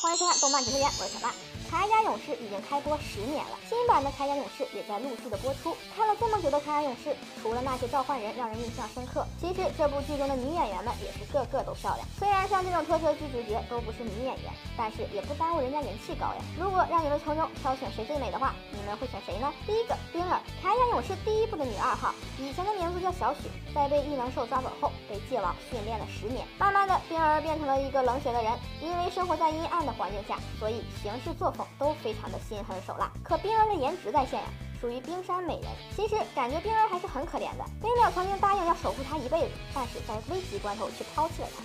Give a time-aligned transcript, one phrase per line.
[0.00, 1.57] 欢迎收看动漫解说员，我是小曼。
[1.68, 5.76] 铠甲勇士已经开播十年了，新版的铠甲勇士也在陆续的播出。
[5.94, 12.08] 看了这么久的铠甲勇士，除了那些召唤人让人印象深刻，其实这部剧中的女演员们也是个个都漂亮。
[12.18, 16.40] 虽然像这种特摄剧主角都不是女演员，但是也不耽误人家人气高呀。
[16.58, 19.52] 如果让你们从中挑选谁最美的话，你们会选谁呢？
[19.66, 28.56] 第一个冰儿，铠甲勇士第一部的女二号，以前的名字叫小雪，在被异能兽抓走后，被界王训练了十年，慢慢的冰儿变成了一个冷血的人。
[28.80, 33.10] 因为生活在阴暗的环境下，所以行事作风都非常的心狠手辣。
[33.24, 34.48] 可冰儿的颜值在线呀，
[34.80, 35.70] 属于冰山美人。
[35.96, 37.64] 其实感觉冰儿还是很可怜的。
[37.82, 41.62] 北淼曾经答应要守护她一辈子，但是在危急关头却抛弃了她。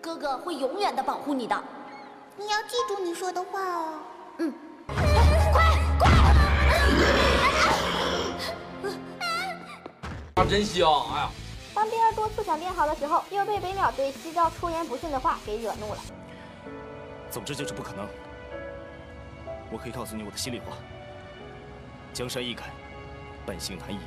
[0.00, 1.62] 哥哥会永远的保护你的，
[2.36, 3.98] 你要记住你说的话哦。
[4.38, 4.54] 嗯。
[5.52, 5.64] 快
[5.98, 6.08] 快！
[10.36, 10.88] 啊，真香！
[11.14, 11.30] 哎呀。
[11.74, 16.00] 当冰儿多次想变好的时候，又被北淼对西诏出言不逊的话给惹怒了。
[17.30, 18.08] 总之就是不可能。
[19.70, 20.76] 我可以告诉你我的心里话：
[22.12, 22.64] 江山易改，
[23.44, 23.98] 本性难移。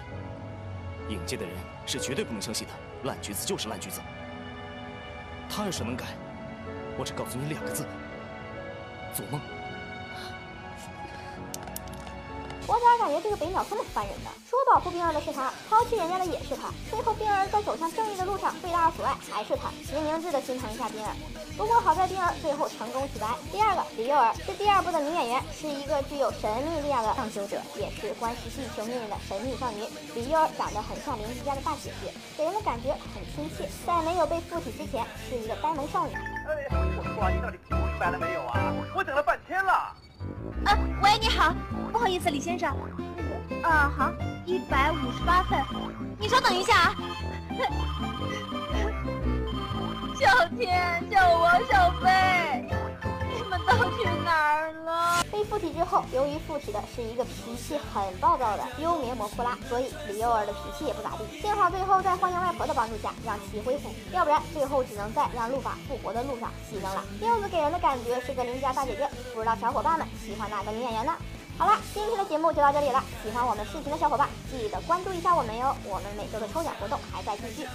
[1.09, 1.53] 影界的人
[1.86, 4.02] 是绝对不能相信的，烂橘子就是烂橘子。
[5.50, 6.06] 他要是能改，
[6.98, 7.86] 我只告诉你两个字：
[9.14, 9.40] 做梦。
[12.72, 14.32] 我咋感觉这个北淼这么烦人呢？
[14.48, 21.12] 说保护冰儿的是他，抛弃人家的也是他，最后冰儿在走向正义的路上被大家所爱还是他，明明智的心疼一下冰儿。
[21.58, 23.28] 不过好在冰儿最后成功洗白。
[23.52, 29.84] 第二个李幼儿是第二部的女演员，是一个具有神秘力量的上修者，也是关系地球命运的神秘少女。
[30.16, 33.68] 李幼儿长得很像邻居家的大姐姐，给人的感觉很亲切。
[33.86, 36.16] 在没有被附体之前，是一个呆萌少女。
[36.16, 38.72] 哎，我说你到底听明白了没有啊？
[38.96, 39.92] 我等了半天了。
[40.64, 40.72] 啊，
[41.04, 41.52] 喂，你好，
[41.92, 42.73] 不好意思，李先生，
[43.17, 43.23] 那
[43.61, 44.09] 个，啊，好，
[44.45, 45.61] 一百五十八份，
[46.17, 46.95] 你稍等一下啊。
[50.17, 52.66] 小天，救我，小飞，
[53.34, 55.22] 你们都去哪儿了？
[55.31, 61.25] 被附体之后，由于附体的是一个脾气很暴躁的幽冥魔库拉，所以李幼儿的脾气也不咋地。
[61.41, 67.03] 幸好最后在幻象外婆的帮助下让其恢复，要不然最后只能在让路法复活的路上牺牲了。
[67.22, 71.13] 柚子给人的感觉是个邻家大姐姐，不知道小伙伴们喜欢哪个女演员呢？
[71.62, 73.04] 好了，今天的节目就到这里了。
[73.22, 75.76] 喜欢我们视频的小伙伴，记得关注一下我们哟。
[75.86, 77.68] 我们每周的抽奖活动还在继续，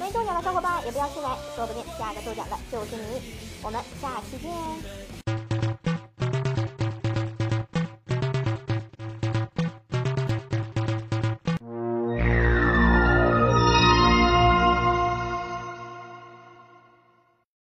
[0.00, 3.20] 没中奖的小伙伴也不要气馁，说不定下个中奖的就是你。
[3.62, 5.23] 我们下期见。